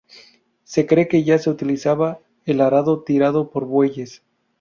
[0.63, 2.17] Se cree que ya se utilizaba
[2.47, 4.23] el arado tirado por bueyes.